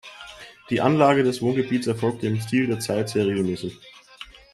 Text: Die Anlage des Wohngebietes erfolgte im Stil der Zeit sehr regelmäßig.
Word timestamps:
Die 0.71 0.81
Anlage 0.81 1.23
des 1.23 1.43
Wohngebietes 1.43 1.85
erfolgte 1.85 2.25
im 2.25 2.41
Stil 2.41 2.65
der 2.65 2.79
Zeit 2.79 3.09
sehr 3.09 3.27
regelmäßig. 3.27 3.77